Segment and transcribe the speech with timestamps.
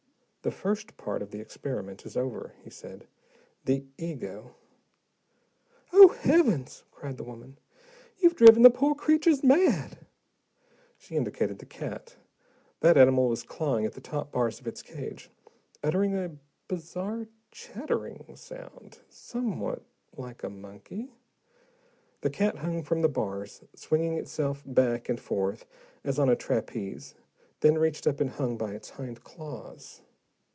[0.43, 3.05] "The first part of the experiment is over," he said.
[3.65, 4.55] "The ego"
[5.93, 7.59] "Oh, heavens!" cried the woman.
[8.17, 9.99] "You've driven the poor creatures mad!"
[10.97, 12.15] She indicated the cat.
[12.79, 15.29] That animal was clawing at the top bars of its cage,
[15.83, 16.35] uttering a
[16.67, 19.83] bizarre, chattering sound, somewhat
[20.17, 21.13] like a monkey.
[22.21, 25.67] The cat hung from the bars, swinging itself back and forth
[26.03, 27.13] as on a trapeze,
[27.59, 30.01] then reached up and hung by its hind claws.